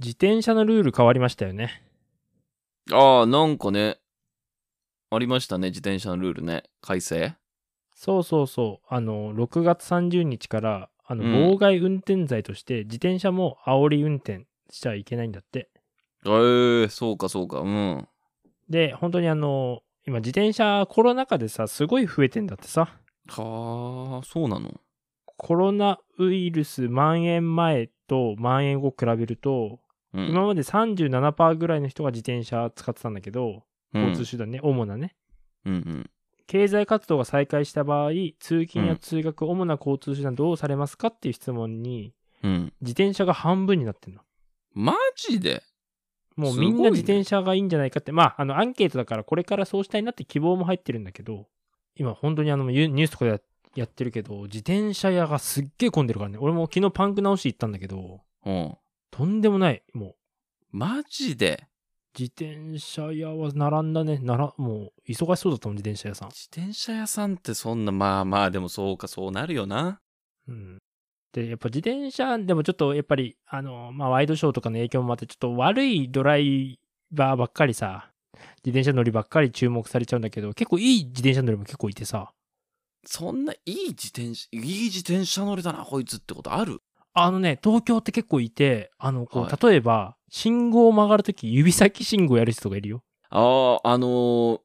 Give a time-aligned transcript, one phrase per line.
[0.00, 1.82] 自転車のルール変わりましたよね。
[2.92, 3.98] ああ、なんかね、
[5.10, 6.62] ありましたね、自転車のルールね。
[6.80, 7.34] 改正？
[7.94, 8.86] そうそうそう。
[8.88, 15.68] あの、6月30日から、あの、うん妨害運転罪として、自転車も煽り運転しちゃいけないんだって。
[16.26, 18.06] ええそうかそうか、うん。
[18.68, 22.96] で、本当にあの、今自転車コロナ禍でさ、すごい増えてんだってさ。
[23.28, 24.80] はあ、そうなの？
[25.24, 29.80] コロナウイルス蔓延前と蔓延後比べると、
[30.14, 30.28] うん。
[30.28, 33.64] 今まで37%ぐらいの人が自転車使ってたんだけど、
[33.94, 35.16] うん交通手段ね、主なね。
[35.64, 36.10] うんうん。
[36.46, 42.72] 経済活動が再開した場合、通勤や通学、主な交通手段どうされますかっていう質問に、うん。
[42.80, 44.20] 自転車が半分になってんの。
[44.74, 45.62] マジで？
[46.36, 51.48] もうみんな自転車がいいんじゃないかって、まあ、あの、アンケートだからこれからそうしたいなって希望も入ってるんだけど、
[51.96, 53.40] 今本当にあの、ユニュースとかでや
[53.74, 56.38] やってるけど、自転車屋がすっげえ混んでるからね。
[56.40, 58.76] 俺も昨日パンク直し行ったんだけど、うん。
[59.10, 59.82] とんでもない。
[59.92, 60.14] もう、
[60.70, 61.66] マジで？
[62.18, 64.18] 自転車屋は並んだね。
[64.18, 66.28] なら、もう、忙しそうだったもん、自転車屋さん。
[66.28, 70.00] 自転車屋さんってそんな、まあまあ、でもそうか、そうなるよな。
[70.48, 70.78] うん。
[71.32, 78.10] で、やっぱ自転車でもちょっと、やっぱり、あの、まあ、ワイドショーとかの影響もあって、ちょっと悪いドライバーばっかりさ、
[78.64, 82.32] 自転車乗りばっかり注目されちゃうんだけど、結構いい自転車乗りも結構いてさ、
[83.04, 86.80] そんないい自転車、いい自転車乗りだな、こいつってことある？
[87.24, 93.02] あのね、東京って結構いて、あの、こう、はい例えば、信号を曲がるとき、指先信号やる人がいるよ。
[93.30, 94.60] ああ、あのー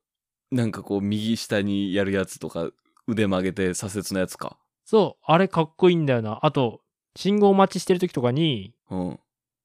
[0.51, 2.69] なんかこう、右下にやるやつとか、
[3.07, 4.57] 腕曲げて左折のやつか。
[4.85, 6.39] そう、あれかっこいいんだよな。
[6.43, 6.81] あと、
[7.15, 9.19] 信号待ちしてるときとかに、うん。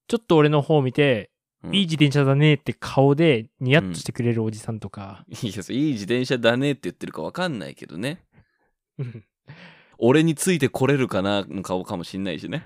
[0.07, 1.31] ちょっと俺の方見て、
[1.63, 8.23] うんいい自転車だねって顔でニヤッとしてくれるおじさんとか、いや、そういい自転車だねって言ってるかわかんないけどね。
[8.97, 9.25] うん
[9.99, 12.65] 俺についてこれるかなの顔かもしんないしね。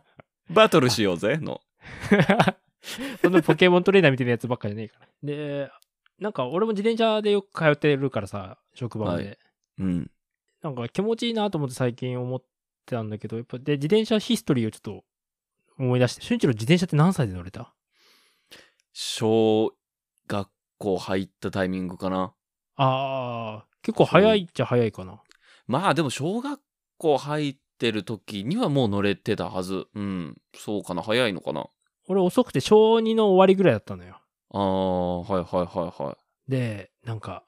[0.50, 1.60] バトルしようぜの。
[3.22, 5.08] そのポケモントレーナーみたいなやつばっかじゃねえから。
[5.22, 5.70] で、
[6.18, 9.28] なんか俺も自転車でよく通ってるからさ、職場まで。
[9.28, 9.36] は
[9.78, 10.10] うん。
[10.62, 12.46] なんか気持ちいいなと思って最近思って
[12.86, 15.04] たんだけど、やっぱで、自転車ヒストリーをちょっと
[15.78, 17.72] 思い出して、俊一郎自転車って何歳で乗れた？
[18.92, 19.74] 小
[20.26, 20.48] 学
[20.78, 22.34] 校入ったタイミングかな。
[22.76, 25.22] あー、結構早いっちゃ早いかな。
[25.66, 26.60] まあでも小学
[27.00, 29.86] 校入ってる時にはもう乗れてたはず。
[29.94, 30.36] うん。
[30.54, 31.02] そうかな。
[31.02, 31.66] 早いのかな。
[32.06, 34.20] 俺遅くて小2の終わりぐらいだったのよ。
[34.52, 36.16] ああ、はいはいはいは
[36.48, 36.50] い。
[36.50, 37.44] で、なんか、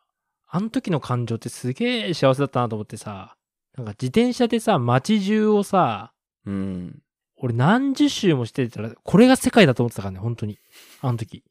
[0.48, 3.36] あの時の感情ってすげえ幸せだったなと思ってさ、
[3.76, 6.12] なんか自転車でさ、街中をさ、
[6.46, 7.02] うん。
[7.36, 10.58] 俺何十周もしてたら、これが世界だと思ってたからね、本当に。
[11.00, 11.42] あの時。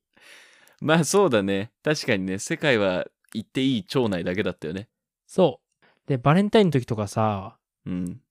[0.79, 1.71] まあそうだね。
[1.83, 4.87] 確かにね、世界は行っていい町内だけだったよね。
[5.27, 6.07] そう。
[6.07, 8.21] で、バレンタインの時とかさ、うん。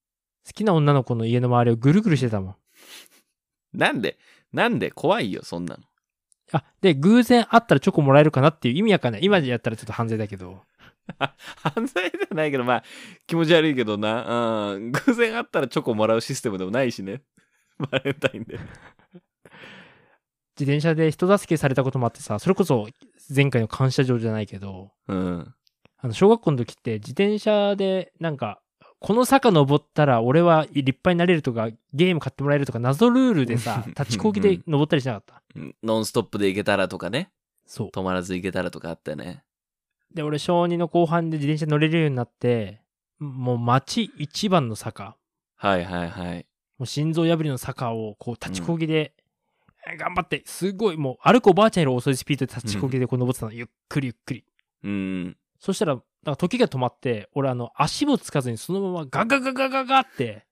[0.46, 2.56] 好きな女の子の家の周りをぐるぐるしてたもん。
[3.72, 4.18] なんで？
[4.52, 4.90] なんで？
[4.90, 5.82] 怖いよ、そんなの。
[6.52, 9.24] あ、で、偶然会ったらチョコもらえるかなっていう意味わかんない。
[9.24, 10.62] 今でやったらちょっと犯罪だけど。
[11.56, 12.84] 犯罪じゃないけど、まあ、
[13.26, 14.72] 気持ち悪いけどな。
[14.74, 14.92] うん。
[14.92, 17.22] 偶然会ったらチョコもらうシステムでもないしね。
[17.78, 18.58] バレンタインで。
[20.58, 22.88] 自転車で人助けされたこともあってさ、それこそ
[23.34, 25.54] 前回の感謝状じゃないけど、うん。
[25.98, 28.60] あの、小学校の時って自転車でなんか、
[29.00, 35.42] この坂登ったら俺は立派になれるとか、ゲーム買ってもらえるとか、謎ルールでさ、立ちこぎで登ったりしなかった。
[35.56, 37.30] うんノンストップで行けたらとかね。
[37.66, 37.88] そう。
[37.88, 39.42] 止まらず行けたらとかあったよね。
[40.14, 42.82] で、俺小2の後半で自転車乗れるようになって、
[43.18, 45.16] もう街一番の坂、
[45.56, 46.46] はいはいはい。
[46.78, 49.14] もう心臓破りの坂をこう立ちこぎで、
[49.86, 54.44] え頑張って、すごいもう歩くおばあちゃんより遅いスピードで立ちこぎでこう登ってたの、ゆっくりゆっくり。
[54.84, 55.36] うん。
[55.58, 60.44] そしたら、なんか時が止まって、俺あの足もつかずにそのままガガガガガガって、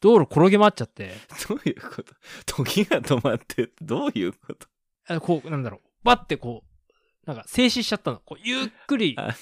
[0.00, 1.12] 道路転げ回っちゃって、
[1.48, 2.14] どういうこと？
[2.64, 4.66] 時が止まって、どういうこと？
[5.08, 8.20] あこう、なんだろう、バッてこう、なんか静止しちゃったの。
[8.24, 9.34] こうゆっくり、あ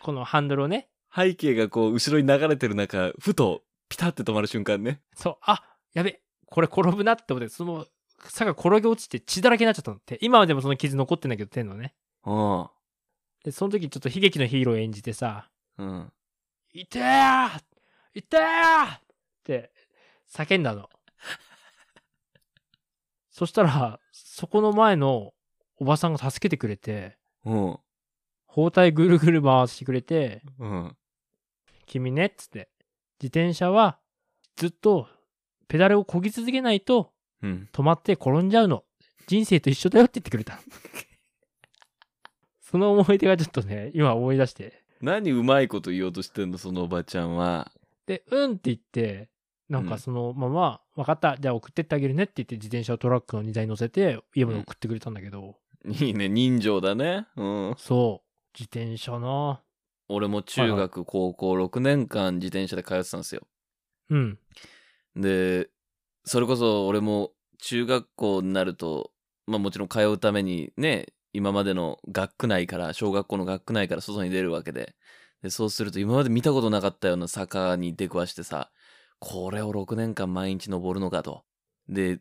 [0.00, 5.00] このハンドルをね、背景がこう、後ろに流れてる中、ふと、ピタって止まる瞬間ね。
[5.14, 5.62] そう、あ、
[5.92, 7.86] やべ、これ転ぶなって思って、その
[8.26, 10.18] 坂転げ落ちて血だらけになっちゃったのって。
[10.20, 11.94] 今はでもその傷残ってんだけど、手のね。
[12.24, 12.68] うん。
[13.44, 15.48] で、その時ちょっと悲劇のヒーローを演じてさ、
[15.78, 16.12] うん。
[16.72, 17.60] いてー
[18.14, 19.00] いてーっ
[19.44, 19.70] て
[20.28, 20.88] 叫んだの。
[23.30, 25.34] そしたら、そこの前の
[25.76, 27.78] おばさんが助けてくれて、うん。
[28.46, 30.96] 包帯ぐるぐる回してくれて、うん。
[31.86, 32.70] 君ね、っつって。
[33.20, 34.00] 自転車は
[34.56, 35.08] ずっと
[35.68, 37.12] ペダルを漕ぎ続けないと
[37.42, 37.68] うん。
[37.72, 38.84] 止まって転んじゃうの。
[39.26, 40.58] 人生と一緒だよって言ってくれた。
[42.74, 44.82] その思い出がちょっとね、今思い出して。
[45.00, 47.70] 何うまいこと言おうとしてんの、そのおばちゃんは。
[48.04, 49.28] で、うんって言って、
[49.68, 55.54] なんかそのまま、分かった、じゃあ送ってってあげるねって言って自転車をトラックの荷台に乗せて家まで送ってくれたんだけど、
[55.86, 57.28] いいね、人情だね。
[57.36, 57.74] うん。
[57.78, 59.60] そう、自転車な
[60.08, 63.46] 俺も中学、高校6年間自転車で通ってたんですよ。
[64.10, 64.38] うん。
[65.14, 65.70] で、
[66.24, 69.12] それこそ俺も中学校になると、
[69.46, 74.94] まあもちろん通うためにね、今までの学区内から、小学校の学区内から外に出るわけで、
[75.42, 78.70] でそうすると今まで見たことなかったような坂に出くわしてさ、
[79.18, 81.44] これを6年間毎日登るのかと。
[81.88, 82.20] で、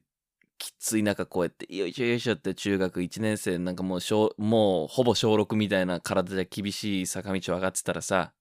[0.57, 8.33] きつい中こうやって、よいしょよいしょって中学1年生なんかもう小、もうほぼ小6みたいな体じゃ厳しい坂道を上がってたらさ、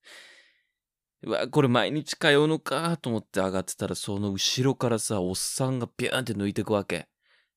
[1.24, 7.08] うわ、これ毎日通うのかと思って上がってたら、その後ろからさ、おっさんがビューンって抜いてくわけ。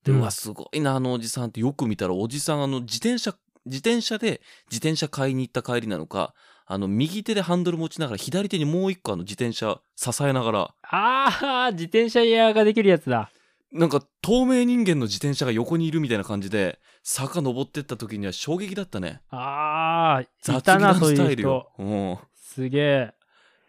[0.05, 3.35] で、うわ、すごいな、あのおじさんってよく見たら、おじさん、あの、自転車、
[3.65, 6.35] 自転車で自転車買いに行った帰りなのか、
[6.67, 13.31] あの、右手でハンドル持ちながら、左手にもう一個あの自転車支えながら、あー、自転車エアーができるやつだ。
[13.71, 19.21] なんか透明人間の自転車が横にいるみたいな感じで、坂登ってった時には衝撃だったね。
[19.29, 21.71] あー、い雑たな、スタイルよ。。
[21.79, 22.17] うん。
[22.35, 23.13] すげえ。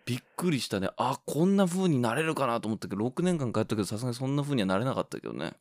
[0.05, 0.91] びっくりしたね。
[0.97, 5.55] あ、こんな風になれるかなと思ったけど、6年間通ったけど、さすがにそんな風にはなれなかったけどね。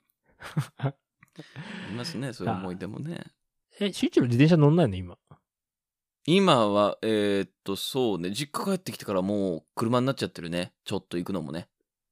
[1.91, 3.19] いますね、そういう思い出もね。
[3.79, 5.17] え、しゅうちろ自転車乗んないの今？
[6.27, 10.73] 今は、えーっと、そうね、実家帰ってきてからもう車になっちゃってるね。
[10.83, 11.67] ちょっと行くのもね。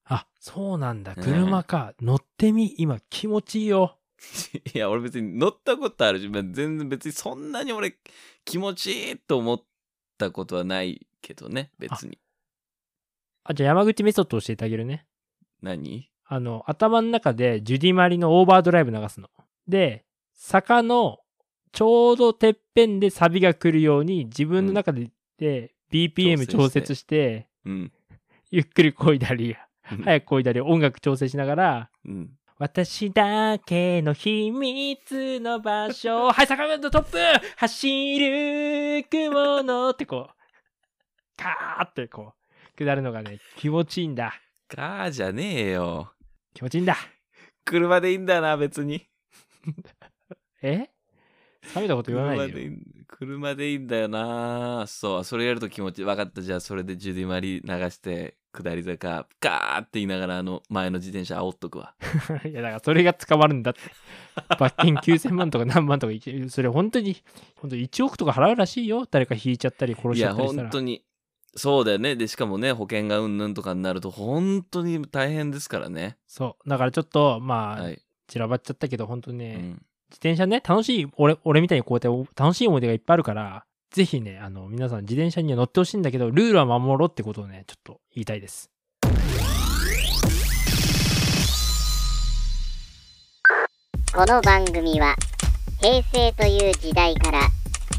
[0.05, 1.15] あ、そうなんだ。
[1.15, 1.93] ね車か。
[1.99, 2.75] 乗ってみ。
[2.77, 3.97] 今気持ちいいよ。
[4.73, 7.97] いや、俺別に乗ったことあるし、まあ全然別にそんなに俺
[8.45, 9.63] 気持ちいいと思っ
[10.17, 12.19] たことはないけどね、別に。
[13.45, 15.07] あ、じゃあ山口メソッド教えてあげるね。
[15.61, 16.12] 何？
[16.33, 19.29] あの、頭の中でジュディマリのオーバードライブ流すの。
[19.67, 20.03] で、
[20.33, 21.19] 坂の
[21.71, 27.91] ちょうどてっぺんでサビが来るように自分の中で,、で BPM 調節して、うん。
[28.49, 29.55] ゆっくり漕いだり、
[29.91, 32.31] うん早く漕いだり、音楽調整しながら、うん。
[32.57, 36.31] 私だけの秘密の場所。
[36.31, 37.17] はい、坂のトップ
[37.57, 40.33] 走る雲のってこう、
[41.37, 42.33] カーってこ
[42.75, 44.33] う、下るのがね、気持ちいいんだ。
[44.67, 46.12] かーじゃねえよ。
[46.53, 46.97] 気持ちいいんだ。
[47.65, 49.07] 車でいいんだな、別に。
[50.61, 50.89] え？
[51.75, 52.71] 冷めたこと言わないでよ。
[53.07, 61.95] 車でいいんだよなそうそれやると気持ち分かったじゃあそれでジュディマリ流して下り坂ガーって言いながらあの前の自転車煽っとくわ
[62.45, 63.79] いや、だからそれが捕まるんだって。
[64.59, 67.17] 罰金9000万とか何万とかいけ、それ本当に、
[67.55, 69.07] 本当に1億とか払うらしいよ。
[69.09, 70.69] 誰か引いちゃったり殺いやしちゃったりしたら。
[70.69, 71.03] 本当に
[71.55, 76.69] そうだよねでしかもね保険がうんぬんとかになると本当に大変ですからねそう。
[76.69, 79.83] だからちょっと、まあ、はい、散らばっちゃったけど、本当にね、うん、自
[80.13, 88.71] 転車ね、楽しい、俺、俺みたいにこうやってお楽しい思い出がいっぱいあるから、ぜひね、あの、皆さん自転車には乗ってほしいんだけど、ルールは守ろうってことをね、ちょっと言いたいです。
[94.15, 95.15] この番組は
[95.79, 97.41] 平成という時代から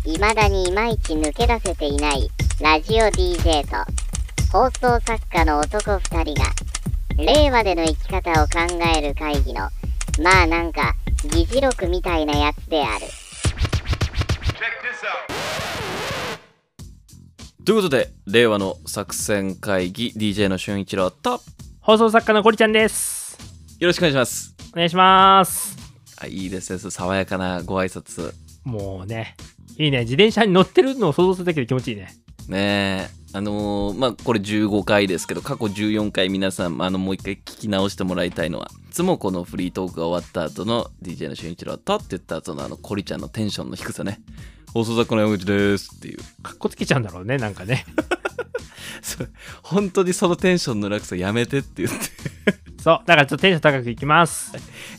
[0.05, 2.29] 未だにいまいち抜け出せていない
[2.61, 3.77] ラジオ DJ と
[4.53, 6.53] 放送作家の男2人が
[7.17, 8.61] 令和での生き方を考
[8.97, 9.69] える会議の
[10.23, 10.95] まあなんか
[11.33, 13.07] 議事録みたいなやつである。
[17.65, 21.41] ということで令和の作戦会議 DJ の俊一郎とよ
[21.81, 23.37] 放送作家のゴリちゃんです。
[23.87, 25.77] ろしくお願いしますお願いします。
[26.19, 28.33] あいいですね爽やかなご挨拶
[28.63, 29.35] もうね、
[29.77, 30.01] いいね。
[30.01, 32.15] 自転車に乗ってるのを想像するだけで気持ちいいね。
[32.49, 33.09] ね。
[33.11, 44.21] えあのーまあこれ15回ですけど過去14回皆さんあのもう一回聞き直してもらいたいのはいつもこのフリートークが終わった後の DJ の俊一郎とって言った後のあのコリちゃんのテンションの低さね。
[44.73, 46.19] 放送作家の山口ですっていう。
[46.43, 47.87] かっこつけちゃうんだろうね、なんかね。
[49.63, 51.97] 本当にそのテンションの落差やめてって言って
[52.83, 52.99] そう。
[53.07, 54.53] だからちょっとテンション高くいきます。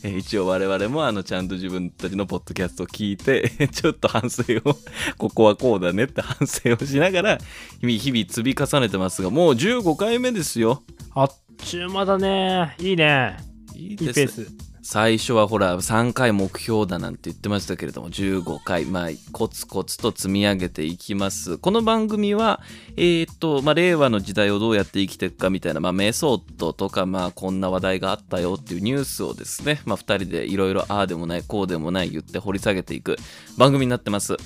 [0.03, 4.77] えー一応我々もあのちゃんと自分たちのポッドキャストを聞いて ちょっと反省を
[5.17, 7.37] ここはこうだねって反省をしながら
[7.81, 12.75] 日々日々積み重ねてますがもう15回目ですよあっちゅう間だね。
[12.79, 13.37] いいね。
[13.75, 14.74] いいいいですペース。
[14.87, 18.85] 最初はほら3回目標だなんて言ってましたけれども15回。
[18.85, 21.57] まあコツコツと積み上げていきます。
[21.57, 22.61] この番組は
[22.95, 33.15] えーっとまあ令和の時代をどうやって生きていくかみたいなまあメソッドとかまあこんな話題があったよっていうニュースをですねまあ2人でいろいろああでもないこうでもない言って掘り下げていく
[33.57, 34.37] 番組になってます。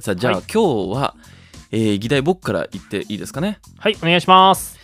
[0.00, 0.44] さあじゃあ、はい。
[0.50, 1.14] 今日は、
[1.70, 3.58] えー議題僕から言っていいですかね？
[3.76, 4.78] はい、お願いします。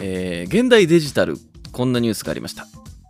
[0.00, 1.36] えー現代デジタル
[1.70, 2.66] こんなニュースがありました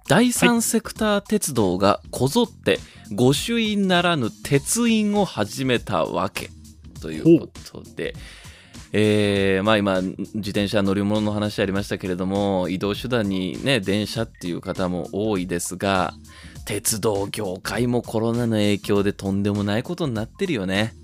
[0.09, 2.79] 第三セクター鉄道がこぞって
[3.15, 6.51] 御朱印ならぬ鉄印を始めたわけ
[7.01, 8.15] ということで、
[8.93, 16.15] えーまあ今自転車乗り物の話ありましたけれども移動手段にね電車っていう方も多いですが
[16.65, 20.95] 鉄道業界もコロナの影響でとんでもないことになってるよね。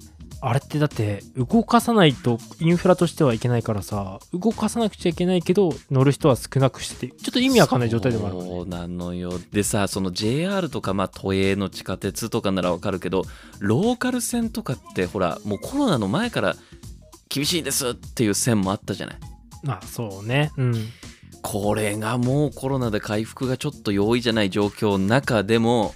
[0.40, 8.42] あれってだって動かさないとインフラとしてはいけないからさ動かさなくちゃいけないけど乗る人は少なくしてちょっと意味わかんない状態でもあるね。
[8.42, 9.32] そうなのよ。
[9.52, 13.24] でさその JR とかまあ都営の地下鉄とかならわかるけど
[13.58, 16.54] ローカル線とかってほらもうコロナの前から
[17.28, 19.16] 厳しいですっていう線もあったじゃない。
[19.66, 20.52] あそうね。
[20.56, 20.74] うん。
[21.42, 25.94] これがもうコロナで回復がちょっと容易じゃない状況の中でも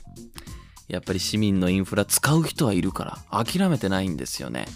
[0.88, 4.66] やっぱり市民のインフラ使う人はいるから諦めてないんですよね。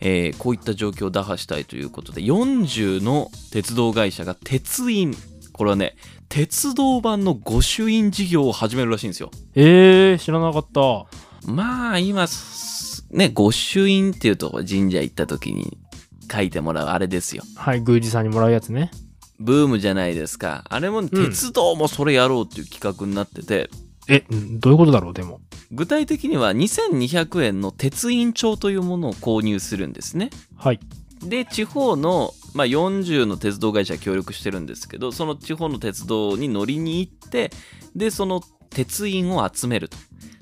[0.00, 5.16] えーこういった状況を打破したいということで40の鉄道会社が鉄印
[5.52, 5.96] これはね
[6.28, 9.30] 鉄道版の御朱印事業を始めるらしいんですよ。
[9.54, 11.06] えー、知らなかった
[11.50, 15.78] まあ今すね御朱印っていうと神社行った時に
[16.30, 17.42] 書いてもらうあれですよ。
[17.56, 18.90] はい宮司さんにもらうやつね
[19.40, 20.64] ブームじゃないですか。
[20.68, 23.70] あれも鉄道もそれやろうっていう企画になってて、
[24.08, 30.30] えんどういうことだろうでも具体的には2200円の鉄印帳というものを購入するんですね。
[30.56, 30.80] はい
[31.22, 37.50] で、地方の、まあ、40の鉄道会社が協力してるんですけど、その地方の鉄道に乗りに行って、
[37.96, 39.96] で、その鉄印を集めると。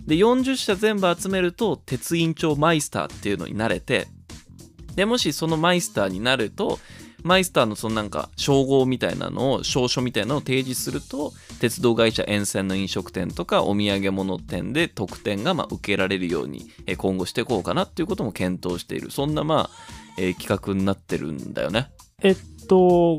[0.06, 4.06] で、40社全部集めると、鉄印帳マイスターっていうのになれて、
[4.94, 6.78] で、もしそのマイスターになると、
[7.26, 19.10] マイスターのそのなんか称号みたいなのを証書みたいなのを提示すると鉄道会社沿線の飲食店とかお土産物店で特典がまあ受けられるようにえー今後していこうかなっていうことも検討している。
[19.10, 19.70] そんなまあ、
[20.16, 21.90] えー企画になってるんだよね。
[22.22, 22.36] えっ
[22.68, 23.18] と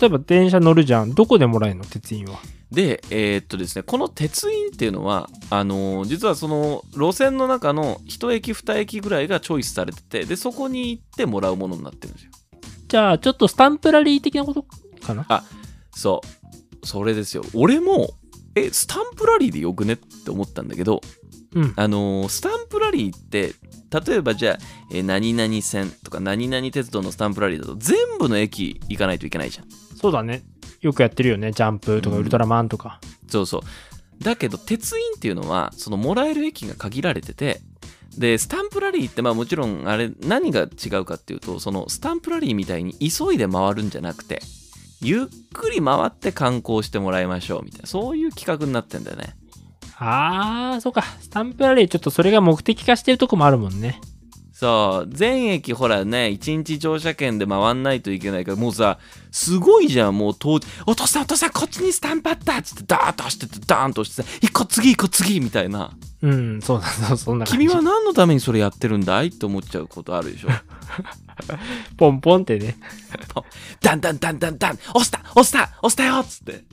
[0.00, 1.14] 例えば電車乗るじゃん。
[1.14, 1.84] どこでもらえるの？
[1.84, 2.38] 鉄印は。
[2.70, 12.30] でえーっとですねこの鉄印っていうのはあのー実はその路線の中の1駅2駅ぐらいがチョイスされててでそこに行ってもらうものになってるんですよ
[12.90, 14.64] じゃあちょっとスタンプラリー的なこと
[15.00, 15.24] かな？
[15.92, 16.20] そ
[16.82, 16.86] う。
[16.86, 17.44] それですよ。
[17.54, 18.10] 俺も
[18.56, 21.00] えスタンプラリーでよくねって思ったんだけど
[21.54, 21.72] うん。
[21.76, 23.54] あのースタンプラリーって
[24.06, 24.58] 例えばじゃあ、
[24.90, 29.66] えー何々線とか何々鉄道のスタンプラリーだと全部の駅行かないといけないじゃん。
[29.96, 30.42] そうだね。
[30.80, 31.52] よくやってるよね。
[31.52, 32.22] ジャンプとかうん。
[32.22, 34.24] ウルトラマンとか、そうそう。
[34.24, 37.60] だけど鉄印っていうのはそのもらえる駅が限られてて
[38.18, 44.42] でスタンプラリーってまあもちろんあれ何が違うかっていうとそのスタンプラリーみたいに急いで回るんじゃなくて
[45.00, 49.36] ゆっくり回って観光してもらいましょうみたいなそういう企画になってんだよね。
[50.02, 51.02] ああそうか。
[51.02, 54.00] スタンプラリーちょっとそれが目的化してるとこもあるもんね。
[54.60, 58.98] そう全駅ほらね1日乗車券で回んないといけないからもうさ
[59.30, 65.92] すごいじゃんもう当お父さんお父さんこっちにスタンプあったっつってダーッと走ってってダーンと押してさ一個次一個次みたいな。
[66.20, 70.48] うんそうだそうそんな感じ君は何のためにそれやってるんだいって思っちゃうことあるでしょ。
[71.96, 72.76] ポンポンってね。
[73.80, 76.64] ダンダンダンダンダン押した押した押したよっつって。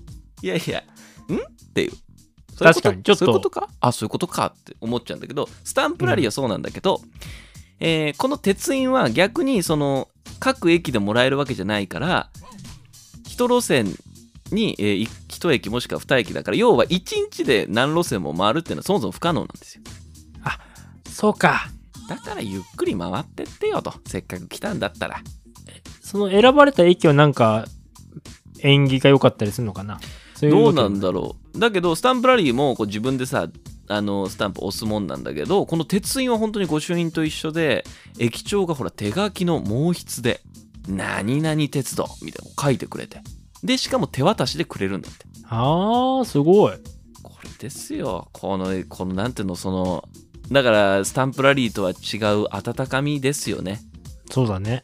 [0.41, 0.83] いやいや
[1.29, 1.35] ん？
[1.35, 1.37] っ
[1.73, 1.91] ていう。
[2.53, 2.81] そういうこと？
[2.81, 3.25] 確かにちょっと。
[3.25, 3.69] そういうことか？
[3.79, 6.99] あそういうことかって思っちゃうんだけどスタンプラリーはそうなんだけど、
[7.79, 10.07] えーこの鉄印は逆にその
[10.39, 12.29] 各駅でもらえるわけじゃないから
[13.25, 13.95] 一路線
[14.51, 16.89] に、えー、1駅もしくは2駅だから要は1
[17.31, 19.83] 日で何路線も回るっていうのはそもそも不可能なんですよ。
[21.17, 21.71] そうか。
[22.07, 23.91] だからゆっくり回ってってよと。
[24.05, 25.19] せっかく来たんだったら。
[25.99, 27.65] その選ばれた駅はなんか
[28.59, 29.99] 縁起が良かったりするのかな？
[30.39, 31.59] どうなんだろう。
[31.59, 33.47] だけどスタンプラリーもこう自分でさ
[33.89, 37.85] あのスタンプ押すもんなんだけどこの鉄印は本当に御朱印と一緒で
[38.19, 40.41] 駅長がほら手書きの毛筆で
[40.87, 43.21] 「何々鉄道」みたいなのを書いてくれて。
[43.63, 45.25] でしかも手渡しでくれるんだって。
[45.45, 46.73] あーすごい。
[47.23, 48.29] これですよ。
[48.31, 50.07] このこのなんていうのその
[50.51, 53.81] だからスタンプラリーとは違う温かみですよね。
[54.29, 54.83] そうだね。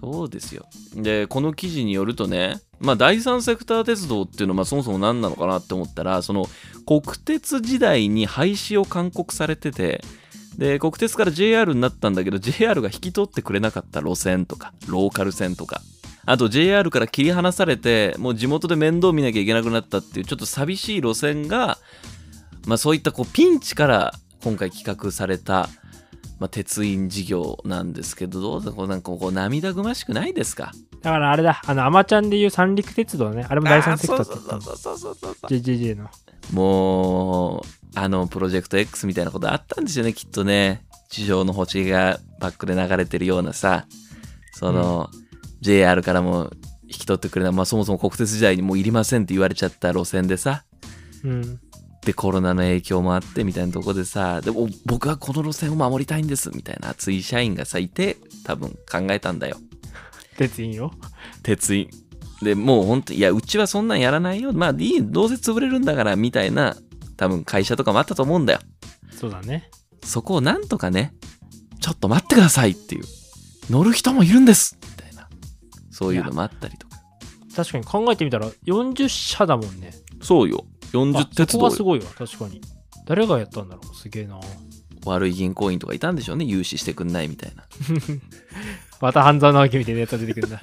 [0.00, 0.66] そうですよ。
[0.94, 6.46] で、この記事によるとね、まあ、第三セクター鉄道っていうのはまそもそも何なのかなって思ったら、その
[6.86, 10.02] 国鉄時代に廃止を勧告されてて、
[10.58, 15.82] で、国鉄から JR になったんだけど、JR が引き取ってくれなかった路線とか、ローカル線とか、
[16.24, 21.78] あと JR から切り離されて、もう地元で面倒見なきゃいけなくなったっていう、ちょっと寂しい路線が、
[22.66, 25.68] まあそういったこうピンチから今回企画された、
[26.38, 30.72] まあ、鉄印事業なんですけど、どうぞこうなんかこう涙ぐましくないですか？
[31.06, 31.62] だからあれだ。
[31.64, 33.46] あのアマちゃんでいう三陸鉄道ね。
[33.48, 35.14] あれも第三セクターって言ったのそうそうそうそう。
[35.14, 36.10] そうそう JJJ の。
[36.52, 37.60] もう
[37.94, 40.84] あのプロジェクト X みたいなことあったんですよねきっとね。
[41.08, 43.86] 地上の星がバックで流れてるようなさ。
[44.52, 45.10] その、
[45.60, 46.50] JR からも
[46.84, 50.64] 引き取ってくれない、まあ、そもそも国鉄時代にもういりませんって言われちゃった路線でさ。
[51.22, 51.60] うん。
[52.04, 54.40] でコロナの影響もあってみたいなとこでさ。
[54.40, 56.50] でも僕はこの路線を守りたいんです。
[56.50, 59.58] みたいな熱い社員がさいて多分考えたんだよ
[60.36, 60.92] 鉄印よ。
[61.42, 61.88] 鉄印。
[62.42, 64.52] でもう本当いやうちはそんなんやらないよ。
[64.52, 66.76] まあいいどうせ潰れるんだからみたいな
[67.16, 68.60] 多分会社とかもあったと思うんだよ。
[69.10, 69.70] そうだね。
[70.04, 71.14] そこをなんとかね
[71.80, 73.04] ちょっと待ってくださいっていう。
[73.70, 74.78] 乗る人もいるんです。
[74.82, 75.28] みたいな。
[75.90, 76.96] そういうのもあったりとか。
[77.54, 79.92] 確かに考えてみたら40社だもんね。
[80.20, 80.66] そうよ。
[80.92, 81.60] 40あそ鉄道よ。
[81.60, 82.60] こはすごいわ、確かに。
[83.06, 83.96] 誰がやったんだろう。
[83.96, 84.38] すげえな。
[85.06, 86.44] 悪い銀行員とかいたんでしょうね。
[86.44, 87.64] 融資してくんないみたいな
[89.00, 90.62] また半沢直樹みたいなやつが出てくるんだ。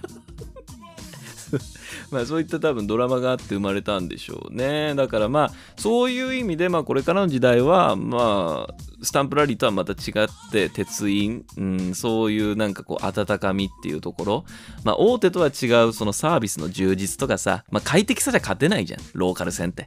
[2.12, 4.94] まあそういった多分ドラマがあって生まれたんでしょうね。
[4.96, 14.46] だからまあそういう意味でまあこれからの時代はまあスタンプラリーとはまた違って鉄印、うん、そういうなんかこう温かみっていうところ。
[14.84, 19.00] まあ大手とは違うそのサービスの充実とかさ、まあ、快適さじゃ勝てないじゃん。
[19.14, 19.86] ローカル線って。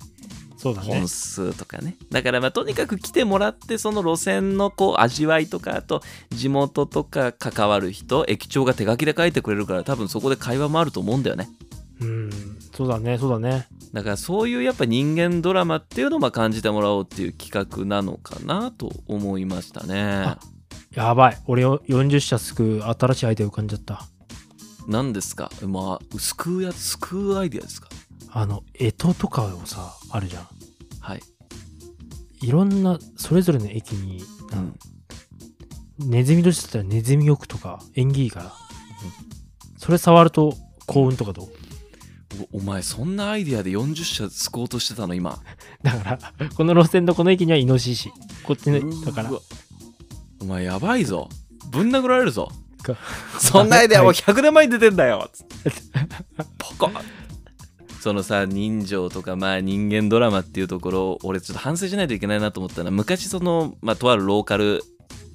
[0.56, 1.08] そうだね本。
[1.08, 11.48] 数とかねだからまあとにかく来てもらってその路線のこう味わいとかあと地元とか関わる人駅長が手書きで書いてくれるから多分そこで会話もあると思うんだよね
[12.00, 12.30] うん。
[12.74, 13.66] そうだね、そうだね。
[13.94, 20.38] だからそういうやっぱ人間ドラマっていうのをまあ感じてもらおうっていう企画なのかなと思いましたねあ。
[20.92, 21.38] やばい。
[21.46, 24.04] 俺を40社救う新しいアイデア浮かんじゃった。
[24.86, 25.50] 何ですか？
[25.66, 27.88] まあ救うやつ救うアイデアですか？
[28.38, 30.48] あの、干支とかをさ、あるじゃん。
[31.00, 31.22] はい。
[32.42, 34.22] いろんな、それぞれの駅に、
[35.98, 36.10] うん。
[36.10, 38.52] ネズミ年だったらネズミ浴とか縁起いいから。
[39.78, 40.54] それ触ると
[40.86, 41.48] 幸運とかどう？
[42.52, 45.38] おお前そんなアイデアで40社救おうとしてたの今。
[45.82, 48.12] だから、この路線のこの駅にはイノシシ。
[48.44, 49.40] こっちの、だからう、わ
[50.40, 51.30] お前やばいぞ。
[51.70, 52.52] ぶん殴られるぞ。
[52.86, 52.96] か
[53.38, 55.70] そんなアイデアもう100年前に出てんだよつって
[58.06, 64.80] そのさ人情とかまあ人間ドラマっていうところを俺ちょっと反省しないといけないなと思ったのは昔そのまあとあるローカル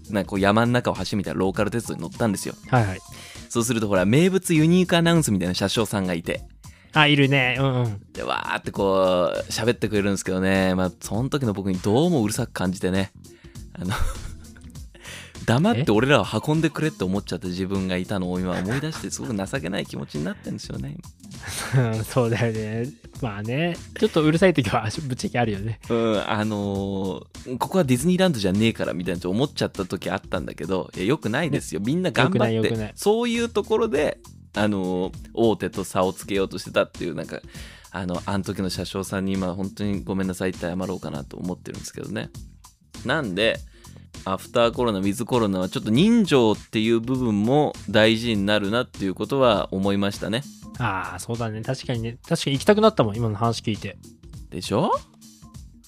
[0.10, 3.00] なんかこう山の中を走るみたいなローカル鉄道に乗ったんですよはいはい。
[3.50, 6.46] そうするとほら名物ユニークアナウンスみたいな車掌さんがいて
[6.94, 7.58] あ、いるね。
[7.60, 8.02] うんうん。
[8.14, 13.12] でわーってこう喋ってくれるんですけどねまあその時の僕にどうもうるさく感じてね
[13.74, 13.94] あの
[15.46, 21.21] 黙って俺らを運んでくれって思っちゃった自分がいたのを今思い出してすごく情けない気持ちになってるんですよねうん
[22.04, 22.90] そうだよね。
[23.22, 23.76] まあね。
[24.00, 25.80] ちょっとうるさい時はぶっちゃけあるよね。
[25.90, 34.20] うんあのーここはディズニーランドじゃねえからみたいな思っちゃった時あったんだけどいやよくないですよみんな頑張ってそういうところで
[34.54, 37.42] あのー大手と差をつけようとしてたっていうなんか
[37.90, 42.30] あのあの時の車掌さんに今本当にごめんなさいって謝ろうかなと思ってるんですけどね
[43.06, 43.60] なんで
[44.26, 50.44] アフターコロナウィズコロナはちょっと人情っていう部分も大事になるなっていうことは思いましたね
[50.80, 51.62] ああ、そうだね。
[51.62, 52.18] 確かにね。
[52.28, 53.98] 確かに行きたくなったもん、今の話聞いて。
[54.50, 54.92] でしょ？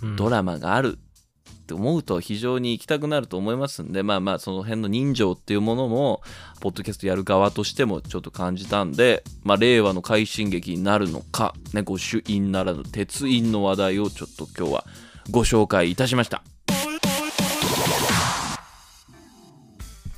[0.01, 6.21] うんドラマがあるって思うと非常に行きたくなると思いますんでまあまあその辺の人情っていうものも
[6.59, 14.85] ポッドキャストやる側としてもちょっと感じたんで、まあ、令和の快進撃になるのか、ね、御朱印ならぬ鉄印の話題をちょっと今日は
[15.31, 16.43] ご紹介いたしました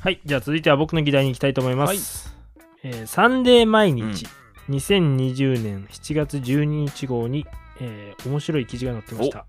[0.05, 0.21] はい。
[0.23, 2.31] じゃあ続いては僕の議題に行きたいと思います。
[2.83, 4.27] えーサンデー毎日、
[4.69, 7.47] 2020年7月12日号に、
[7.81, 9.47] えー面白い記事が載ってました。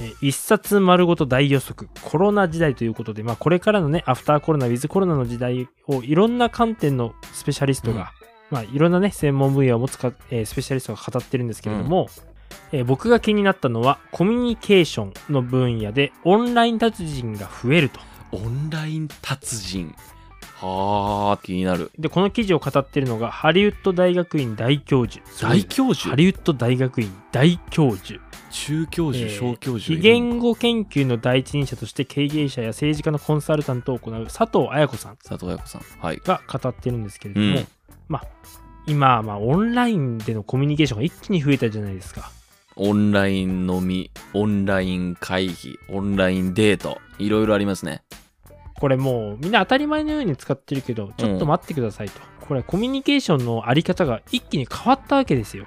[0.00, 8.10] えー一冊丸ごと大予測、コロナ時代ということで、まあこれからのね、アフターコロナ、ウィズコロナの時代をいろんな観点のスペシャリストが、
[8.50, 12.08] まあいろんなね、専門分野を持つか、えースペシャリストが語ってるんですけれども、
[12.72, 18.00] えー僕が気になったのは、コミュニケーションの分野でオンライン達人が増えると。
[18.32, 19.94] オンライン達人。
[20.58, 21.90] はあ気になる。
[21.98, 25.22] で、この記事を語っているのが、ハリウッド大学院大教授。
[25.40, 26.08] 大教授？
[26.08, 28.20] ハリウッド大学院大教授。
[28.50, 35.16] 中教授、えー小教授非言語研究の第一人者として経営者や政治家のコンサルタントを行う佐藤綾子さん。
[35.16, 35.82] 佐藤彩子さん。
[36.00, 36.22] はい。
[36.24, 37.66] が語ってるんですけれども、うん。
[38.08, 38.26] まあ、
[38.86, 42.30] 今はまあオンラインでのコミュニケーションが一気に増えたじゃないですか。
[42.76, 48.02] オンライン飲み、オンライン会議、オンラインデート、いろいろありますね。
[48.78, 52.20] これもうみんな当たり前のように使ってるけど、ちょっと待ってくださいと。
[52.46, 55.66] これコミュニケーションのあり方が一気に変わったわけですよ。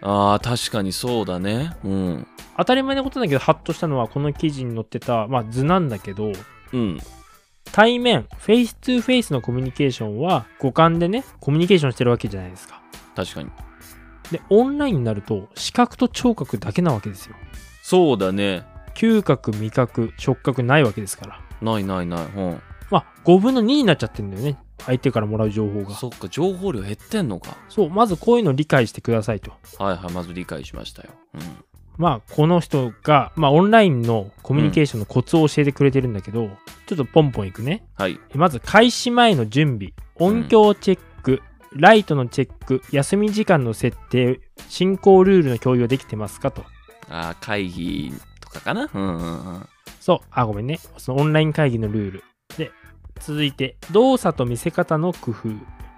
[0.00, 1.72] ああ、確かにそうだね。
[1.84, 2.26] うん。
[2.56, 6.32] 当たり前のことだけど、ハッとしたのはこの記事に載ってた、まあ図なんだけど、
[6.72, 6.98] うん。
[7.72, 12.80] 対面、 face to face のコミュニケーションは五感でね、コミュニケーションしてるわけじゃないですか。
[13.14, 13.50] 確かに。
[14.30, 17.34] で、オンラインになると視覚と聴覚だけなわけですよ。
[17.82, 18.64] そうだね。
[18.94, 21.40] 嗅覚、味覚、触覚ないわけですから。
[21.62, 22.26] ないないない。
[22.26, 22.62] うん。
[22.90, 24.58] まあ、5分の2になっちゃってるんだよね。
[24.86, 25.90] 相手からもらう情報が。
[25.90, 27.56] そっか、情報量減ってんのか。
[27.68, 29.52] そう、まずこういうのを理解してくださいと。
[29.78, 31.10] はいはい、まず理解しましたよ。
[31.34, 31.40] うん。
[31.96, 36.48] まあ、この人が、まあ、オンラインのコミュニケーションのコツを教えてくれてるんだけど、
[36.86, 37.84] ちょっとポンポンいくね。
[37.96, 38.20] はい。
[38.34, 41.02] まず、開始前の準備、音響チェック、
[41.78, 46.64] ライトのチェック、休み時間の設定、進行ルールの共有はできてますかと。
[47.08, 48.90] あー会議とかかな？
[48.92, 49.68] うんうんうん。
[50.00, 50.80] そう、あ、ごめんね。
[50.96, 52.24] そのオンライン会議のルール。
[52.56, 52.72] で、
[53.20, 55.48] 続いて、動作と見せ方の工夫。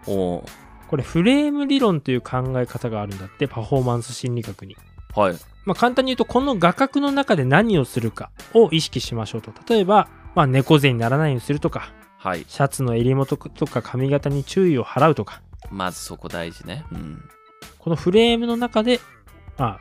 [0.07, 0.51] おー
[0.89, 4.77] これ、フレーム理論という考え方があるんだって、パフォーマンス心理学に。
[5.17, 5.35] はい。
[5.65, 9.51] まあ、簡単に言うと、この画角の中で何をするかを意識しましょうと。
[9.67, 12.45] 例えば、まあ、猫背にならないようにするとか、はい。
[12.47, 16.85] シャツの襟元とか髪型に注意を払うとか、まずそこ大事ね。
[16.93, 17.23] うん。
[17.79, 19.01] このフレームの中で、
[19.59, 19.81] ま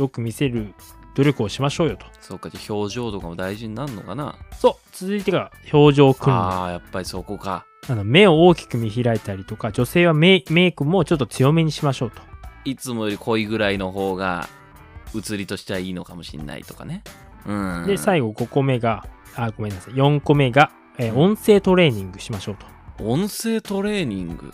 [0.00, 0.74] よく見せる
[1.14, 2.06] 努力をしましょうよと。
[2.20, 4.36] そうか、じゃあ表情とかも大事になるのかな？
[4.58, 6.38] そう、続いてが表情訓練。
[6.38, 7.66] ああー、やっぱりそこか。
[7.88, 12.20] あの目を大きく見開いたりとか、女性はメイメイクもちょっと強めにしましょうと。
[12.64, 14.48] いつもより濃いぐらいの方が、
[15.14, 17.04] 映りとしてはいいのかもしれないとかね。
[17.46, 17.86] うん。
[17.86, 19.94] で、最後5個目が、あ、ごめんなさい。
[19.94, 22.66] 4個目が、えー音声トレーニングしましょうと。
[23.04, 24.52] 音声トレーニング？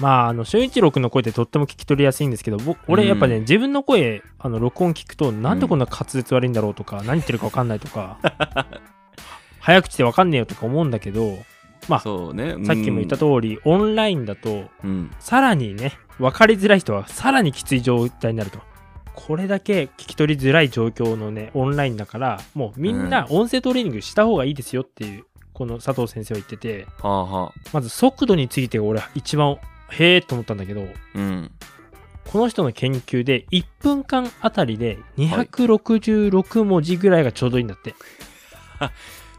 [0.00, 8.18] まあ、あの、俊一郎君の声ってとっても聞き取りやすいんですけど、僕、俺やっぱね、うん自分の声、あの、録音聞くと、なんでこんな滑舌悪いんだろうとか、何言ってるか分かんないとか、
[9.60, 11.38] 早口で分かんねえよとか思うんだけど、
[11.88, 12.56] まあそうね。
[12.64, 15.10] さっきも言った通り、オンラインだと、うん。
[15.18, 18.58] さらにね、分かりづらい人はさらにきつい状態になると。
[19.14, 27.52] これだけ聞き取りづらい状況のね、オンラインだから、もうみんな音声トレーニングした方がいいですよっていう、この佐藤先生は言ってて、はあはあ。
[27.72, 29.58] まず速度についてが俺一番、
[29.98, 31.50] へえと思ったんだけど、うん。
[32.30, 37.94] この人の研究で1分間あたりで266文字ぐらいがちょうどいいんだって。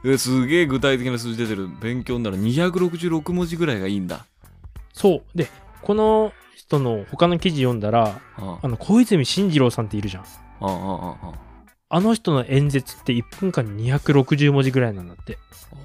[0.05, 1.67] え すげえ具体的な数字出てる。
[1.81, 4.25] 勉強になら266文字ぐらいがいいんだ。
[4.93, 5.37] そう。
[5.37, 5.49] で、
[5.81, 10.23] この人の他の記事読んだら、ああの、小泉進次郎さんっているじゃん。
[10.23, 10.25] あ
[10.61, 11.44] あああああ
[11.91, 15.37] の人の演説って1分間に260文字ぐらいなんだって。
[15.71, 15.77] あ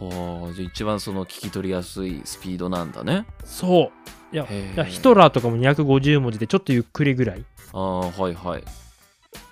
[0.50, 3.26] あじゃあ一番その聞き取りやすいスピードなんだね。
[3.44, 3.92] そ
[4.32, 4.34] う。
[4.34, 7.44] いや、いやヒトラーとかも250文字でちょっとゆっくりぐらい。
[7.72, 8.64] ああはいはい。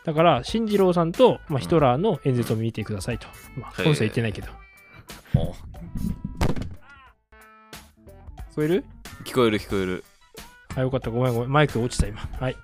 [0.04, 3.26] だから、進次郎さんと、まあ、ヒトラーの演説を見てくださいと。
[3.56, 4.48] まあ、へえ本社言ってないけど。
[5.34, 5.54] お聞
[8.54, 8.84] こえる？
[9.24, 10.04] 聞こえる聞こえる。
[10.74, 11.10] あ、よかった。
[11.10, 11.52] ごめんごめん。
[11.52, 12.20] マイク落ちた今。
[12.40, 12.56] はい。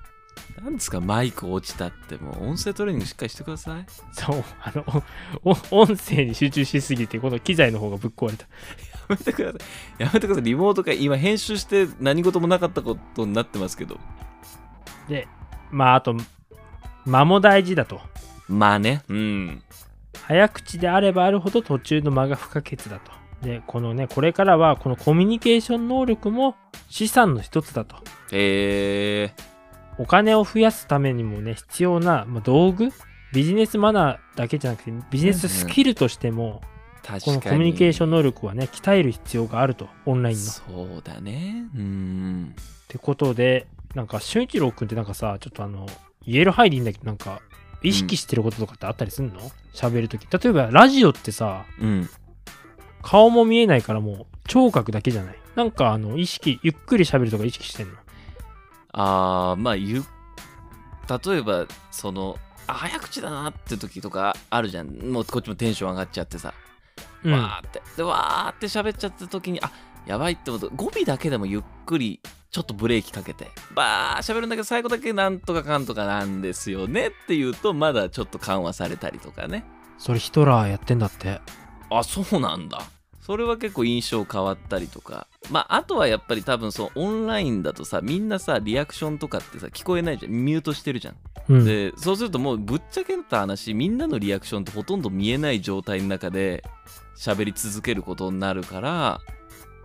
[0.64, 1.00] なんですか？
[1.00, 3.86] マイク落ちたってもう音声トレーニングしっかりしてください。
[4.12, 5.04] そう、あの、
[5.70, 8.46] 音声に集中しすぎて、この機材の方がぶっ壊れた。
[8.46, 8.48] や
[9.10, 10.02] めてください。
[10.02, 10.44] やめてください。
[10.44, 13.98] リモート会今編集して何事もなかったことになってますけど。
[15.08, 15.28] で、
[15.70, 16.16] まあ、あと、
[17.04, 18.00] 間も大事だと。
[18.48, 19.02] まあね。
[19.08, 19.62] うん。
[20.22, 23.12] 早口であればあるほど途中の間が不可欠だと。
[23.42, 26.56] で、このね、これからはこのコミュニケーション能力も
[26.88, 27.96] 資産の一つだと。
[28.32, 29.53] へえ
[29.98, 32.90] お金を増やすためにもね、必要な、まあ、道具？
[33.32, 36.62] ビジネスマナーだけじゃなくて、ビジネススキルとしても、
[37.02, 37.22] 確かに。
[37.22, 39.88] このコミュニケーション能力はね、鍛える必要があると。
[40.06, 40.42] オンラインの。
[40.42, 40.62] っそ
[40.98, 41.64] うだね。
[41.74, 42.54] うん。
[42.88, 45.86] てことで、なんか、俊一郎くんってなんかさ、ちょっとあの、
[46.26, 47.40] 言える範囲でいいんだけど、なんか、
[47.82, 49.40] 意識してることとかってあったりすんの？
[49.74, 50.26] 喋、るとき。
[50.30, 52.08] 例えば、ラジオってさ、うん。
[53.02, 57.96] 顔も見えないからもう、聴覚だけじゃないなんか、あの、意識、ゆっくり喋るとか意識してんの？
[58.96, 60.04] あー、まあ、ゆ、
[61.26, 64.88] 例えば、その、あ、早口だなって時とかあるじゃん。
[64.88, 66.54] もうこっちもテンション上がっちゃってさ。
[67.24, 67.32] うん。
[67.32, 67.82] わーって。
[67.96, 69.72] で、わーって喋っちゃった時に、あ、
[70.06, 79.64] やばいってこと、語尾だけでもゆっくり、ちょっとブレーキかけて、ばー喋るんだけど、最後だけなんとかかんとかなんですよねっていうと、まだちょっと緩和されたりとかね。
[79.98, 81.40] それヒトラーやってんだって。
[81.90, 82.82] あ、そうなんだ。
[83.20, 85.26] それは結構印象変わったりとか。
[85.50, 90.32] まあ、あとはやっぱり多分そう、オンラインだとさ、みんなさ、リアクションとかってさ、聞こえないじゃん。
[90.32, 91.16] ミュートしてるじゃん。
[91.48, 91.64] うん。
[91.64, 96.64] で、そうするともうぶっちゃけた話、みんなのリアクションってほとんど見えない状態の中で
[97.16, 99.20] 喋り続けることになるから、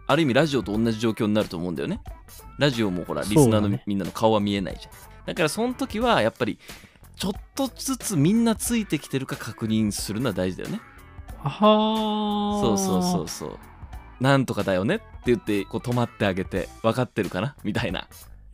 [0.08, 2.02] ある意味ラジオと同じ状況になると思うんだよね。
[2.58, 4.91] ラジオもほら、リスナーのみんなの顔は見えないじゃん。
[5.26, 6.58] だからその時はやっぱり、
[7.15, 10.82] ちょっとずつみんなついてきてるか確認するのは大事だよね。
[11.43, 13.60] あはーそうそうそうそう。
[14.20, 18.08] なんとかだよねって言ってこう止まってあげて分かってるかなみたいな。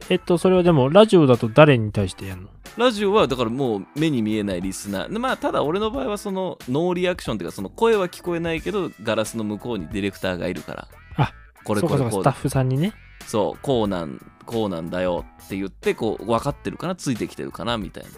[0.09, 2.49] えっと、それはでも、ラジオだと誰に対してやるの？
[2.77, 5.13] ラジオはだからもう目に見えないリスナー。
[5.13, 10.87] でまあただ俺の場合はそのノーリアクションっていうかその声は聞こえないけどガラスの向こうにディレクターがいるから。
[11.15, 11.31] あ
[11.63, 12.93] これこれこうだスタッフさんにね。
[13.25, 16.95] そうこうなんこうなんだよって言ってこう分かってるかな？
[16.95, 17.77] ついてきてるかな？
[17.77, 18.09] みたいな。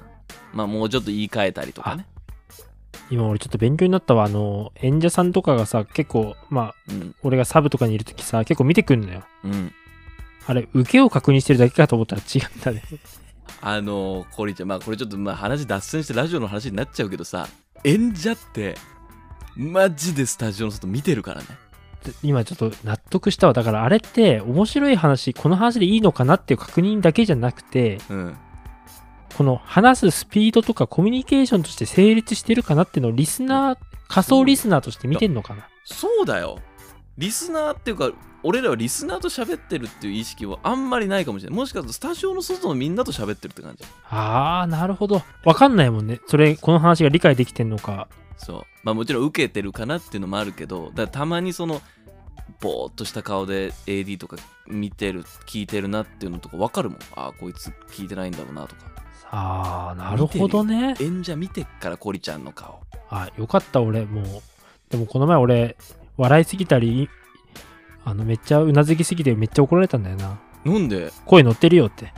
[0.53, 2.07] まあもうちょっと言い換えたりとかね。
[3.09, 4.25] 今俺ちょっと勉強になったわ。
[4.25, 9.23] あの、演者さんとかがさ、結構、まあ、うん俺がサブとかにいるときさ、結構見てくんのよ。
[9.43, 9.73] うん。
[10.45, 12.83] あれ、受けを確認してるだけかと思ったら違うんだね。
[13.61, 17.47] あのー、コリちゃんまあこれちょっとまあ話脱線してラジオの話になっちゃうけどさ
[17.83, 18.75] 演者って
[19.55, 21.47] マジでスタジオの外見てるからね
[22.23, 23.53] 今ちょっと納得したわ。
[23.53, 28.37] だからあれって面白い話、この話でいいのかなっていう確認だけじゃなくて、うん
[29.37, 35.67] この話すスピードとかコミュニケーションとして成立してるかなっていうのをリスナー、仮想リスナーとして見てんのかな？
[35.85, 36.59] そうだよ
[37.17, 38.11] リスナーっていうか
[38.43, 45.21] 俺らはリスナーと喋ってるっていう意識はあんまりないかもしれないもしかするとスタジオの外のみんなと喋ってるって感じあー、なるほど。
[45.43, 46.19] わかんないもんね。
[46.27, 48.07] それ、この話が理解できてんのか。
[48.37, 51.81] そうまあもちろん受けてるかなっていうのもあるけどだたまにその
[52.61, 58.96] ぼーっとした顔で AD とか見てる聞いてるなっていうのとか分かるもんああこいつ聞いてないんだろうなとか
[59.29, 60.95] あー、なるほどね。
[60.99, 64.25] 演者見てっからコリちゃんの顔あ、よかった、俺、もう。
[64.89, 65.77] でもこの前俺、
[66.17, 67.09] 笑いすぎたり、
[68.05, 70.39] あの、めっちゃうなずきすぎてめっちゃ怒られたんだよな。
[70.63, 71.11] なんで？
[71.25, 72.13] 声乗ってるよって。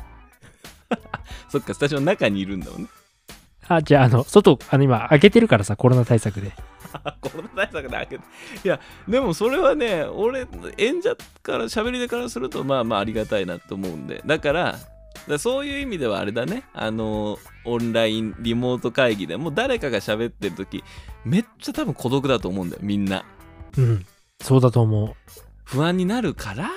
[1.50, 2.88] そっかスタジオの中にいるんだもんね
[3.68, 6.52] あ、じゃあ、あの、外、あの、今、開けてるからさ、コロナ対策で。
[7.22, 8.24] コロナ対策で開けて
[8.64, 14.76] いやでもそれはね俺演者から喋り手からするとまあまあありがたいなと思うんでだから
[15.28, 20.84] だそういう意味ではあれだねあのオンラインリモート会議でもう誰かが喋ってる時
[21.26, 23.24] めっちゃ多分孤独だと思うんだよみんな
[23.78, 24.06] うん。
[24.42, 25.14] そうだと思う。
[25.66, 26.70] 不安になるから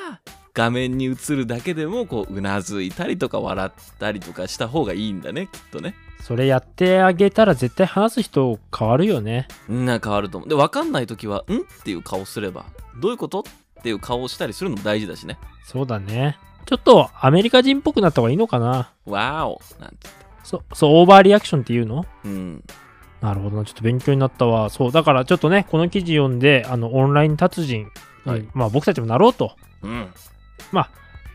[0.53, 9.49] 画面に映るだけでもこううなずいたりとか笑ったりとかした方がいいんだねきっとねそれやってあげたら絶対話す人変わるよね。
[9.69, 12.67] みんな変わると思うで分かんない時は「ん?」っていう顔すれば
[13.01, 13.41] どういうこと？
[13.41, 16.39] っていう顔をしたりするのも大事だしねそうだね。
[16.67, 18.93] ちょっとアメリカ人っぽくなった方がいいのかな？
[19.07, 20.09] わーおなんて
[20.43, 22.05] そ、そう、オーバーリアクションっていうの？
[22.25, 22.65] うん
[23.21, 23.65] なるほどな。
[23.65, 24.69] ちょっと勉強になったわ。
[24.71, 27.87] そう、だからちょっとね、この記事読んで、あの、オンライン達人
[28.27, 29.57] に、はいまあ僕たちもなろうと。
[29.83, 30.09] うん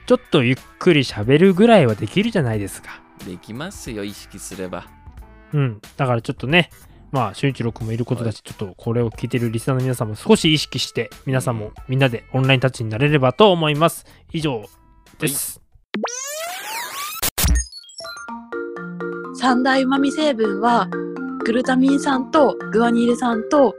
[0.05, 3.01] ちょっとゆっくり喋るぐらいはできるじゃないですか。
[3.25, 4.87] できますよ意識すれば
[5.51, 5.81] うん。
[5.97, 6.69] だからちょっとね、
[7.11, 14.05] まあ、俊一郎君もいることだし、ちょっとこれを聞いてるリスナーの皆さんも少し意識して、皆さんもみんなでオンラインタッチになれればと思います。
[14.31, 14.63] 以上
[15.19, 15.61] です。
[19.39, 20.89] 三大旨味成分は
[21.45, 23.75] グルタミン酸とグアニル酸と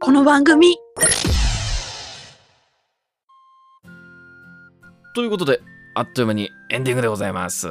[0.00, 0.76] この番組
[5.14, 5.60] ということで
[5.94, 7.68] あっという間にエンディングでございます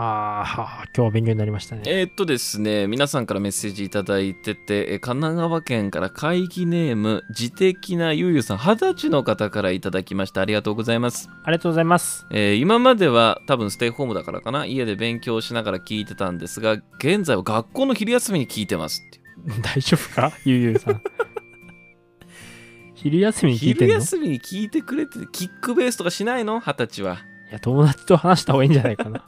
[0.00, 1.82] ああ、今日は勉強になりましたね。
[1.86, 12.26] えーっとですね皆さんからメッセージいただいててえー神奈川県から会議ネーム自的なゆうゆうさん二十歳の方からいただきましたありがとうございますありがとうございます。
[12.30, 19.18] えー今までは多分ステイホームだからかな家で勉強しながら聞いてたんですが現在は学校の昼休みに聞いてますって
[19.62, 20.32] 大丈夫か？
[20.44, 21.02] ゆうゆうさん。
[22.94, 26.60] 昼休みに聞いて昼休みに聞いてくれててキックベースとかしないの？
[26.60, 27.18] 二十歳は
[27.50, 29.24] や、友達と話した方がいいんじゃないかな。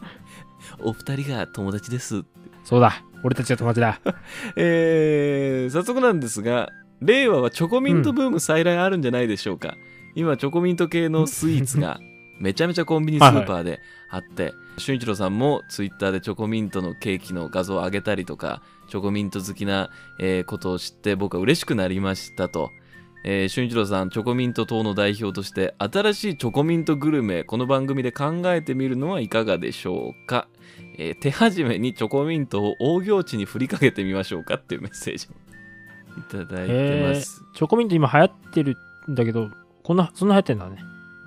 [0.85, 2.25] お二人が友達です
[2.65, 3.03] そうだ。
[3.23, 4.01] 俺たちが友達だ。
[4.57, 9.75] えー早速なんですが令和はチョコミントブーム再来あるんじゃないでしょうか、
[10.15, 11.99] 今チョコミント系のスイーツが
[12.41, 22.73] めちゃめちゃコンビニスーパーであって俊一郎さんもツイッターでチョコミントのケーキの画像を上げたりとかチョコミント好きな、えーことを知って僕は嬉しくなりましたと。
[23.23, 30.49] えー、俊一郎さん、チョコミント党の代表として、新しいチョコミントグルメ、この番組で考えてみるのはいかがでしょうか、
[30.97, 35.31] えー手始めにチョコミントを大行地に振りかけてみましょうかっていうメッセージを
[36.19, 37.43] いただいてます。
[37.55, 38.77] チョコミント今流行ってる
[39.11, 39.51] んだけど、
[39.83, 40.79] こんな、そんな流行ってんだね。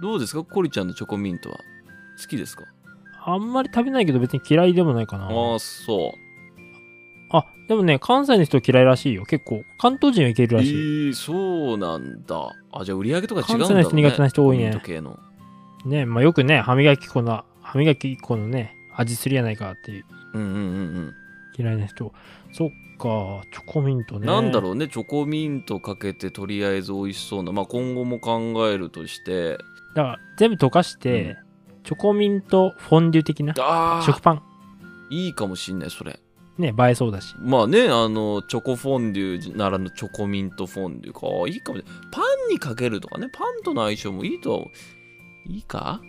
[0.01, 0.43] どうですか？
[0.43, 1.58] コリちゃんのチョコミントは
[2.19, 2.63] 好きですか？
[3.25, 5.25] あんまり食べないけど別に嫌いでもないかな。
[5.25, 6.33] ああ、そう。
[7.34, 9.26] あ、でもね、関西の人嫌いらしいよ。
[9.26, 9.63] 結構。
[9.80, 10.76] 関東人はいけるえらしい。
[11.10, 12.56] ー、そうなんだ。
[12.72, 14.82] あ、じゃあ売り上げとか違うんだね、関西の人苦手な人多いね。
[15.86, 20.60] ね、まあよくね、歯磨き粉の、歯磨き粉のね、味するやないかっていううんうんうんう
[21.00, 21.13] ん。
[21.58, 22.13] 嫌いな人。
[22.52, 22.69] そっ
[23.00, 24.28] か、チョコミントね。
[24.28, 27.52] なんだろうね、チョコミントかけてとりあえず美味しそうな。
[27.52, 29.58] まあ今後も考えるとして。
[29.96, 31.38] だから全部溶かして、
[31.84, 33.54] チョコミントフォンデュ的な
[34.06, 34.43] 食パン。
[35.10, 36.19] いいかもしんない、それ。
[36.58, 37.36] ね、映えそうだし。
[37.39, 41.22] まあね、あの、チョコフォンデュならぬチョコミントフォンデュか。
[41.44, 42.02] あいいかもしれない。
[42.12, 44.66] パンにかけるとかね、パンとの相性もいいとは、
[45.48, 46.00] いいか？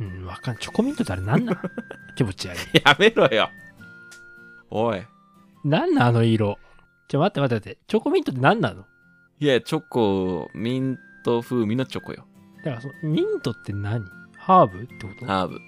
[0.00, 0.18] うん。
[0.18, 1.60] うん、わかんチョコミントってあれなんなん
[2.16, 2.58] 気持ち悪い。
[2.84, 3.50] やめろよ。
[4.70, 5.02] おい。
[5.64, 6.58] なんなんあの色。
[7.08, 7.78] ちょ、待って待って待って。
[7.86, 8.84] チョコミントって何なの？
[9.38, 12.24] いや、チョコ、ミント風味のチョコよ。
[12.64, 14.06] だからその、ミントって何？
[14.38, 15.26] ハーブってこと？
[15.26, 15.60] ハーブ。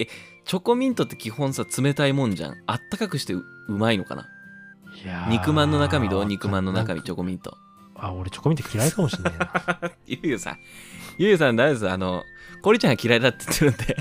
[0.00, 0.08] え、
[0.44, 2.54] チョコミントって基本さ、冷たいもんじゃん。
[2.66, 4.28] あったかくしてううまいのかな？
[5.28, 6.24] 肉まんの中身どう？
[6.24, 7.56] 肉まんの中身、チョコミント。
[7.94, 9.52] あ、俺チョコミント嫌いかもしんないな。
[10.06, 10.58] ゆうゆうさん。
[11.18, 11.90] ゆうゆうさん、大丈夫です？
[11.90, 12.24] あの、
[12.62, 13.96] コリちゃんが嫌いだって言ってるんで。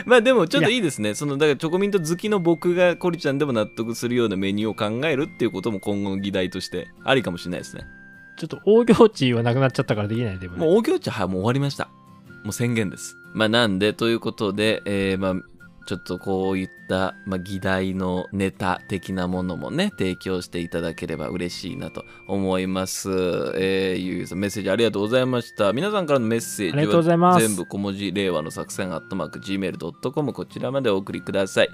[0.04, 1.14] まあでもちょっといいですね。
[1.14, 7.84] そのだからチョコミント好きの僕がコリちゃんでも納得するようなメニューを考えるっていうことも今後の議題としてありかもしれないですね。
[8.36, 11.88] ちょっと大行地はなくなっちゃったからできないでもねもう大行地はもう終わりました。
[12.44, 13.16] もう宣言です。
[13.34, 15.34] まあなんでということで、えーまあ
[15.88, 23.08] ちょっとこういった、まあ、議題のネタ的なものもね、提供していただければ嬉しいなと思います。
[23.56, 25.72] えー、ゆうさんメッセージありがとうございました。
[25.72, 31.70] 皆さんからのメッセージありがとうございます全部小文字令和の作戦アットマーク Gmail.com こちらまでお送りください。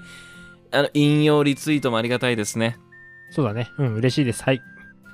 [0.71, 2.77] あの、引用リツイートもありがたいですね。
[3.31, 4.61] そうだねうん嬉しいですはい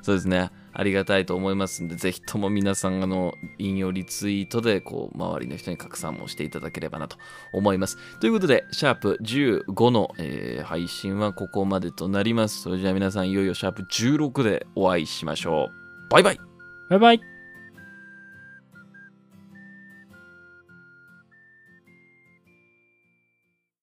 [0.04, 0.52] そうですね。
[0.74, 7.18] ありがたいと思いますんで、ぜひとも皆さん、あの、引用リツイートで、こう、周りの人に拡散もしていただければなと
[7.54, 7.98] 思います。
[8.20, 12.62] ということで、シャープ15の、えー配信はここまでとなります。
[12.62, 16.10] それじゃあ皆さん、いよいよシャープ16でお会いしましょう。
[16.10, 16.40] バイバイ
[16.90, 17.31] バイバイ